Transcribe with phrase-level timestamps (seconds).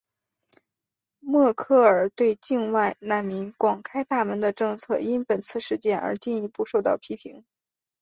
[1.19, 7.45] 默克尔对境外难民广开大门的政策因本次事件而进一步受到批评。